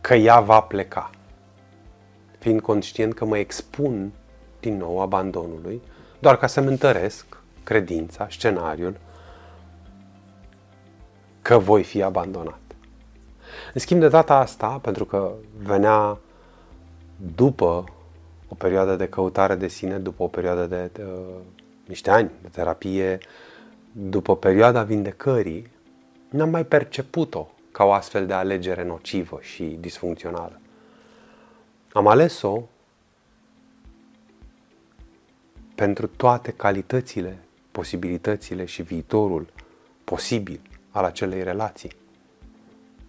[0.00, 1.10] că ea va pleca.
[2.38, 4.12] Fiind conștient că mă expun
[4.60, 5.82] din nou abandonului,
[6.20, 7.26] doar ca să-mi întăresc
[7.64, 8.96] credința, scenariul
[11.42, 12.58] că voi fi abandonat.
[13.74, 16.18] În schimb, de data asta, pentru că venea
[17.34, 17.84] după
[18.48, 21.08] o perioadă de căutare de sine, după o perioadă de, de, de
[21.86, 23.18] niște ani de terapie,
[23.92, 25.70] după perioada vindecării,
[26.28, 30.60] n-am mai perceput-o ca o astfel de alegere nocivă și disfuncțională.
[31.92, 32.62] Am ales-o
[35.80, 37.38] pentru toate calitățile,
[37.70, 39.52] posibilitățile și viitorul
[40.04, 40.60] posibil
[40.90, 41.90] al acelei relații.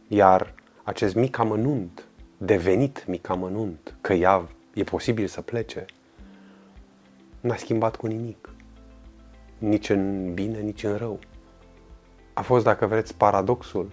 [0.08, 0.54] Iar
[0.84, 2.04] acest mic amănunt,
[2.38, 5.86] devenit mic amănunt, că ea e posibil să plece,
[7.40, 8.50] n-a schimbat cu nimic.
[9.58, 11.20] Nici în bine, nici în rău.
[12.34, 13.92] A fost, dacă vreți, paradoxul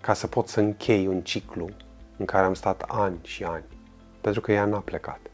[0.00, 1.68] ca să pot să închei un ciclu
[2.16, 3.64] în care am stat ani și ani,
[4.20, 5.31] pentru că ea n-a plecat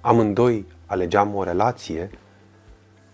[0.00, 2.10] amândoi alegeam o relație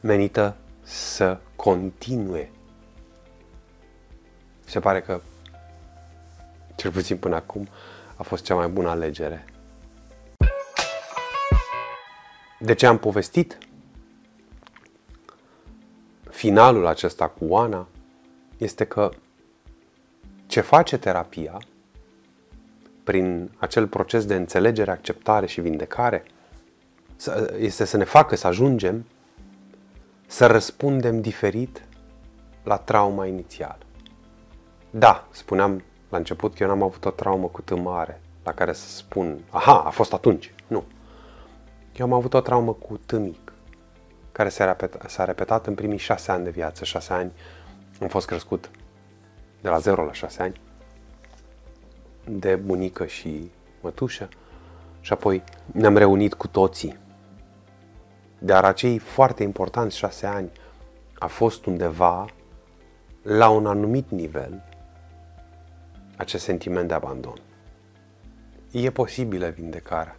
[0.00, 2.50] menită să continue.
[4.64, 5.20] Se pare că,
[6.76, 7.68] cel puțin până acum,
[8.16, 9.44] a fost cea mai bună alegere.
[12.58, 13.58] De ce am povestit?
[16.30, 17.88] Finalul acesta cu Oana
[18.58, 19.10] este că
[20.46, 21.58] ce face terapia
[23.04, 26.24] prin acel proces de înțelegere, acceptare și vindecare
[27.58, 29.06] este să ne facă să ajungem
[30.26, 31.82] să răspundem diferit
[32.62, 33.78] la trauma inițială.
[34.90, 38.88] Da, spuneam la început că eu n-am avut o traumă cu mare la care să
[38.88, 40.54] spun, aha, a fost atunci.
[40.66, 40.84] Nu.
[41.96, 43.52] Eu am avut o traumă cu mic,
[44.32, 46.84] care s-a repetat, s-a repetat în primii șase ani de viață.
[46.84, 47.32] Șase ani
[48.00, 48.70] am fost crescut
[49.60, 50.60] de la 0 la 6 ani
[52.24, 53.50] de bunică și
[53.80, 54.28] mătușă
[55.00, 56.96] și apoi ne-am reunit cu toții.
[58.38, 60.50] Dar acei foarte importanți șase ani
[61.18, 62.26] a fost undeva
[63.22, 64.62] la un anumit nivel
[66.16, 67.40] acest sentiment de abandon.
[68.70, 70.16] E posibilă vindecarea.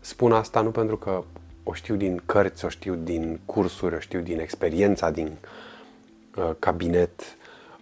[0.00, 1.24] Spun asta nu pentru că
[1.62, 5.36] o știu din cărți, o știu din cursuri, o știu din experiența din
[6.36, 7.36] uh, cabinet,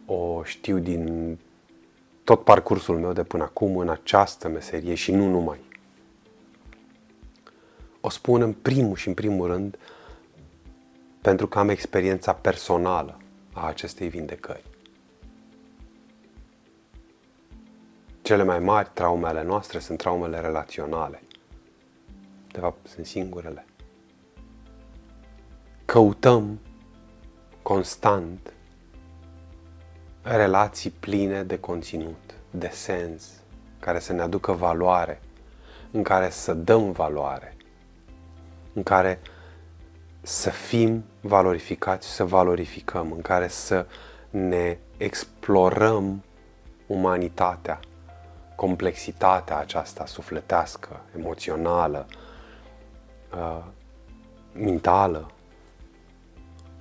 [0.07, 1.39] o știu din
[2.25, 5.59] tot parcursul meu de până acum în această meserie și nu numai.
[8.01, 9.79] O spun în primul și în primul rând
[11.21, 13.19] pentru că am experiența personală
[13.53, 14.65] a acestei vindecări.
[18.23, 21.23] Cele mai mari traume ale noastre sunt traumele relaționale.
[22.53, 23.65] De fapt, sunt singurele.
[25.85, 26.59] Căutăm
[27.63, 28.53] constant
[30.23, 33.33] relații pline de conținut, de sens,
[33.79, 35.21] care să ne aducă valoare,
[35.91, 37.56] în care să dăm valoare,
[38.77, 39.21] în care
[40.23, 43.87] să fim valorificați, să valorificăm, în care să
[44.31, 46.23] ne explorăm
[46.87, 47.81] umanitatea,
[48.55, 52.07] complexitatea aceasta sufletească, emoțională,
[53.33, 53.65] uh,
[54.53, 55.31] mentală.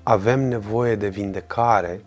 [0.04, 2.02] Avem nevoie de vindecare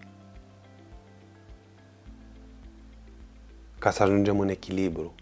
[3.79, 5.15] ca să ajungem în echilibru.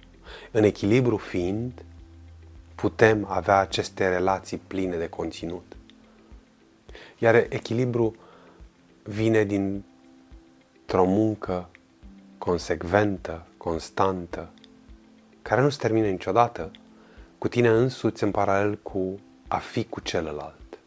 [0.51, 1.85] În echilibru fiind,
[2.77, 5.77] putem avea aceste relații pline de conținut.
[7.19, 8.17] Iar echilibru
[9.03, 11.69] vine dintr-o muncă
[12.39, 14.51] consecventă, constantă,
[15.43, 16.71] care nu se termină niciodată,
[17.39, 20.79] cu tine însuți în paralel cu a fi cu celălalt.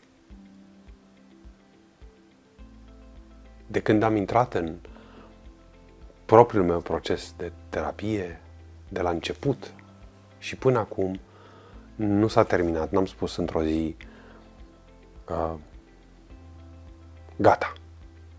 [3.68, 4.76] De când am intrat în
[6.26, 8.42] propriul meu proces de terapie,
[8.90, 9.74] de la început
[10.38, 11.20] și până acum,
[12.00, 12.92] nu s-a terminat.
[12.92, 13.96] N-am spus într-o zi,
[15.30, 15.54] uh,
[17.36, 17.74] gata,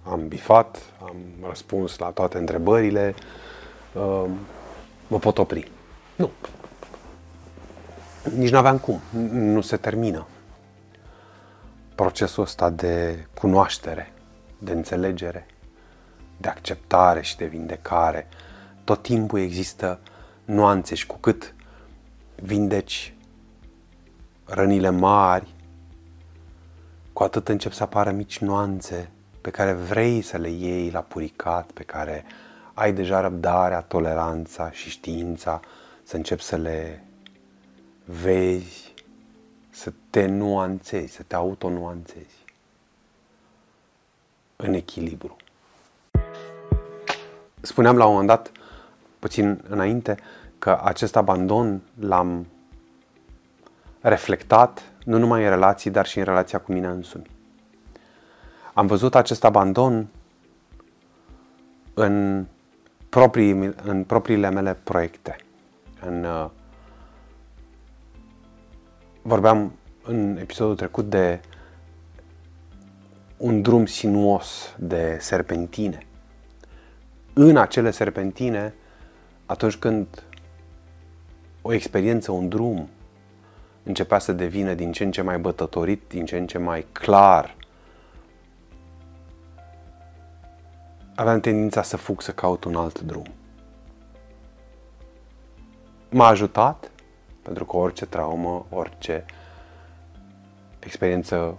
[0.03, 1.17] am bifat, am
[1.49, 3.15] răspuns la toate întrebările,
[3.95, 4.25] uh,
[5.09, 5.71] mă pot opri.
[6.17, 6.31] Nu.
[8.37, 9.01] Nici nu aveam cum.
[9.31, 10.27] Nu se termină.
[11.95, 14.13] Procesul ăsta de cunoaștere,
[14.59, 15.47] de înțelegere,
[16.37, 18.29] de acceptare și de vindecare.
[18.85, 20.01] Tot timpul există
[20.45, 21.55] nuanțe și cu cât
[22.35, 23.15] vindeci
[24.51, 25.55] rănile mari,
[27.13, 31.71] cu atât încep să apară mici nuanțe pe care vrei să le iei la puricat,
[31.71, 32.25] pe care
[32.75, 35.61] ai deja răbdarea, toleranța și știința
[36.03, 37.05] să începi să le
[38.05, 38.95] vezi,
[39.71, 42.45] să te nuanțezi, să te autonuanțezi
[44.57, 45.37] în echilibru.
[47.61, 48.53] Spuneam la un moment dat,
[49.19, 50.19] puțin înainte,
[50.59, 52.47] că acest abandon l-am
[54.01, 57.31] reflectat nu numai în relații, dar și în relația cu mine însumi.
[58.75, 60.07] Am văzut acest abandon
[61.95, 62.47] în,
[63.09, 65.37] proprii, în propriile mele proiecte.
[66.07, 66.51] În, uh,
[69.23, 69.73] vorbeam
[70.03, 71.41] în episodul trecut de
[73.37, 76.05] un drum sinuos de serpentine
[77.33, 78.75] în acele serpentine,
[79.47, 80.23] atunci când
[81.63, 82.89] o experiență, un drum,
[83.91, 87.57] începea să devină din ce în ce mai bătătorit, din ce în ce mai clar,
[91.15, 93.27] aveam tendința să fug să caut un alt drum.
[96.11, 96.91] M-a ajutat,
[97.43, 99.25] pentru că orice traumă, orice
[100.79, 101.57] experiență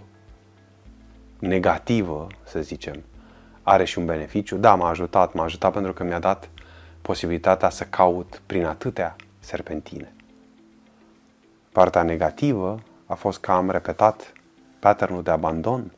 [1.38, 3.02] negativă, să zicem,
[3.62, 4.56] are și un beneficiu.
[4.56, 6.50] Da, m-a ajutat, m-a ajutat pentru că mi-a dat
[7.02, 10.14] posibilitatea să caut prin atâtea serpentine.
[11.72, 14.32] Partea negativă a fost că am repetat
[14.78, 15.92] patternul de abandon,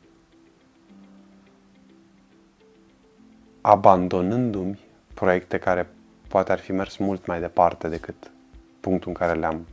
[3.61, 4.79] abandonându-mi
[5.13, 5.89] proiecte care
[6.27, 8.31] poate ar fi mers mult mai departe decât
[8.79, 9.65] punctul în care le-am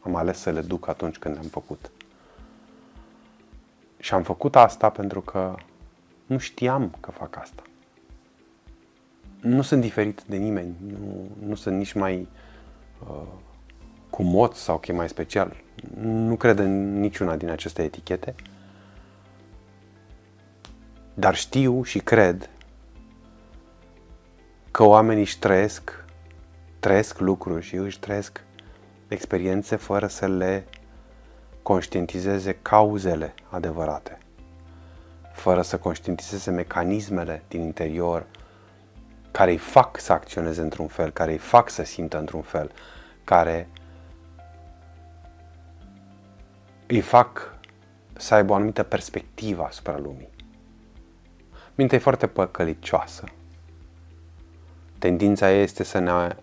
[0.00, 1.90] am ales să le duc atunci când le-am făcut.
[3.98, 5.54] Și am făcut asta pentru că
[6.26, 7.62] nu știam că fac asta.
[9.40, 12.28] nu sunt diferit de nimeni, nu, nu sunt nici mai
[13.08, 13.22] uh,
[14.10, 15.56] cu mod sau că e mai special.
[16.00, 18.34] Nu cred în niciuna din aceste etichete,
[21.14, 22.50] dar știu și cred
[24.70, 26.04] că oamenii își trăiesc,
[26.78, 28.44] trăiesc lucruri și își trăiesc
[29.08, 30.64] experiențe fără să le
[31.62, 34.18] conștientizeze cauzele adevărate,
[35.32, 38.26] fără să conștientizeze mecanismele din interior
[39.30, 42.70] care îi fac să acționeze într-un fel, care îi fac să simtă într-un fel,
[43.24, 43.68] care
[46.90, 47.54] îi fac
[48.12, 50.28] să aibă o anumită perspectivă asupra lumii.
[51.74, 53.24] Mintea e foarte păcălicioasă.
[54.98, 56.36] Tendința ei este să ne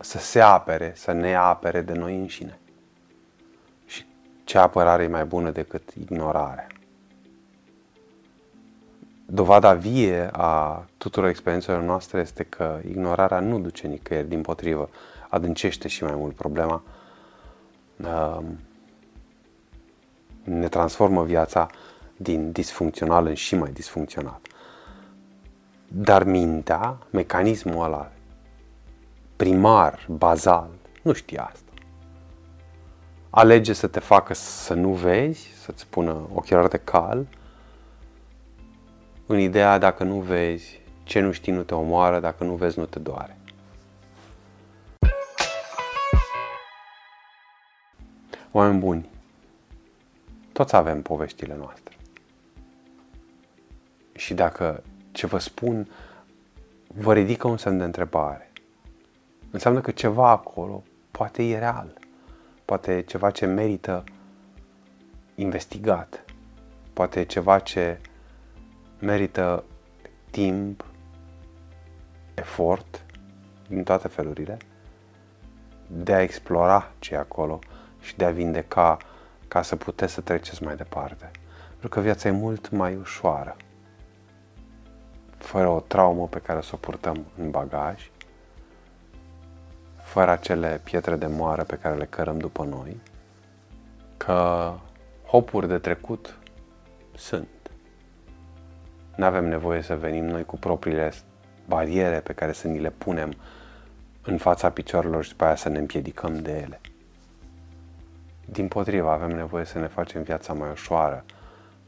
[0.00, 2.58] să se apere, să ne apere de noi înșine.
[3.86, 4.06] Și
[4.44, 6.66] ce apărare e mai bună decât ignorarea?
[9.26, 14.88] Dovada vie a tuturor experiențelor noastre este că ignorarea nu duce nicăieri, din potrivă,
[15.28, 16.82] adâncește și mai mult problema,
[17.96, 18.58] um,
[20.44, 21.66] ne transformă viața
[22.16, 24.40] din disfuncțional în și mai disfuncțional.
[25.88, 28.10] Dar mintea, mecanismul ăla
[29.36, 30.68] primar, bazal,
[31.02, 31.72] nu știe asta.
[33.30, 37.26] Alege să te facă să nu vezi, să-ți pună ochelari de cal,
[39.26, 42.84] în ideea dacă nu vezi, ce nu știi nu te omoară, dacă nu vezi nu
[42.84, 43.36] te doare.
[48.52, 49.08] Oameni buni,
[50.54, 51.96] toți avem poveștile noastre.
[54.12, 54.82] Și dacă
[55.12, 55.88] ce vă spun
[56.86, 58.52] vă ridică un semn de întrebare,
[59.50, 61.92] înseamnă că ceva acolo poate e real,
[62.64, 64.04] poate ceva ce merită
[65.34, 66.24] investigat,
[66.92, 68.00] poate ceva ce
[68.98, 69.64] merită
[70.30, 70.84] timp,
[72.34, 73.04] efort,
[73.68, 74.56] din toate felurile,
[75.86, 77.58] de a explora ce e acolo
[78.00, 78.98] și de a vindeca
[79.54, 81.30] ca să puteți să treceți mai departe.
[81.68, 83.56] Pentru că viața e mult mai ușoară.
[85.38, 88.10] Fără o traumă pe care să o purtăm în bagaj,
[90.02, 93.00] fără acele pietre de moară pe care le cărăm după noi,
[94.16, 94.72] că
[95.26, 96.38] hopuri de trecut
[97.16, 97.48] sunt.
[99.16, 101.12] Nu avem nevoie să venim noi cu propriile
[101.66, 103.34] bariere pe care să ni le punem
[104.22, 106.80] în fața picioarelor și după aia să ne împiedicăm de ele.
[108.44, 111.24] Din potriva, avem nevoie să ne facem viața mai ușoară,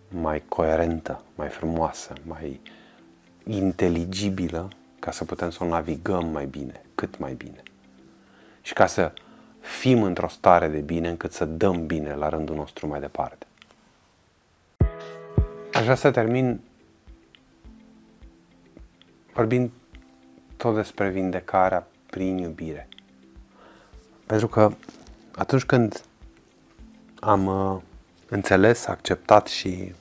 [0.09, 2.61] mai coerentă, mai frumoasă, mai
[3.45, 7.63] inteligibilă, ca să putem să o navigăm mai bine, cât mai bine.
[8.63, 9.13] Și ca să
[9.61, 13.47] fim într-o stare de bine încât să dăm bine la rândul nostru mai departe.
[15.73, 16.61] Aș vrea să termin
[19.33, 19.71] vorbind
[20.57, 22.89] tot despre vindecarea prin iubire.
[24.27, 24.73] Pentru că
[25.37, 26.03] atunci când
[27.21, 27.81] am uh,
[28.29, 29.95] înțeles, acceptat și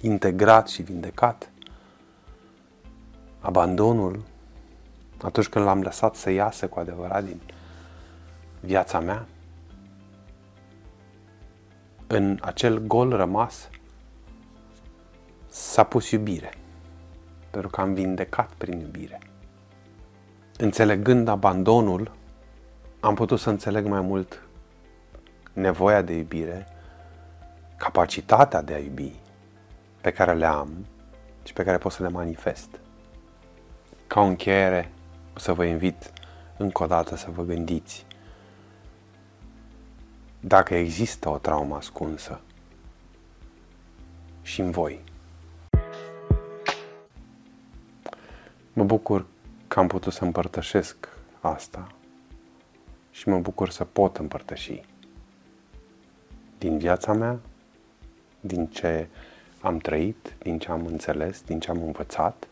[0.00, 1.50] integrat și vindecat
[3.40, 4.22] abandonul,
[5.22, 7.40] atunci când l-am lăsat să iasă cu adevărat din
[8.60, 9.26] viața mea,
[12.06, 13.68] în acel gol rămas
[15.48, 16.54] s-a pus iubire
[17.50, 19.18] pentru că am vindecat prin iubire.
[20.58, 22.12] Înțelegând abandonul,
[23.00, 24.45] am putut să înțeleg mai mult
[25.56, 26.66] nevoia de iubire,
[27.76, 29.12] capacitatea de a iubi
[30.00, 30.86] pe care le am
[31.44, 32.68] și pe care pot să le manifest.
[34.06, 34.92] Ca o încheiere,
[35.34, 36.12] o să vă invit
[36.56, 38.06] încă o dată să vă gândiți
[40.40, 42.40] dacă există o traumă ascunsă
[44.42, 45.04] și în voi.
[48.72, 49.26] Mă bucur
[49.68, 51.08] că am putut să împărtășesc
[51.40, 51.86] asta
[53.10, 54.82] și mă bucur să pot împărtăși
[56.58, 57.38] din viața mea,
[58.40, 59.08] din ce
[59.60, 62.46] am trăit, din ce am înțeles, din ce am învățat,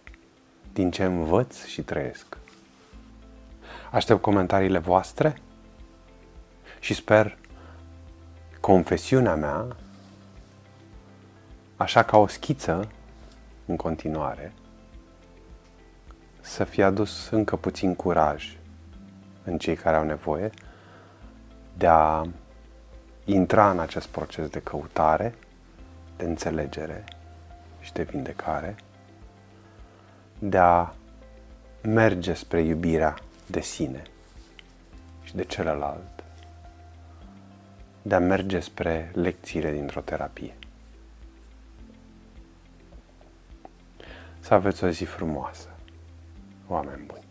[0.73, 2.37] din ce învăț și trăiesc.
[3.91, 5.37] Aștept comentariile voastre
[6.81, 7.39] și sper
[8.61, 9.77] confesiunea mea,
[11.77, 12.89] așa ca o schiță
[13.67, 14.53] în continuare,
[16.41, 18.57] să fie adus încă puțin curaj
[19.45, 20.51] în cei care au nevoie
[21.77, 22.27] de a
[23.25, 25.35] intra în acest proces de căutare,
[26.17, 27.05] de înțelegere
[27.81, 28.77] și de vindecare,
[30.39, 30.93] de a
[31.83, 33.15] merge spre iubirea
[33.47, 34.03] de sine
[35.23, 36.25] și de celălalt,
[38.03, 40.55] de a merge spre lecțiile dintr-o terapie.
[44.41, 45.69] Să aveți o zi frumoasă!
[46.69, 47.24] oameni buni.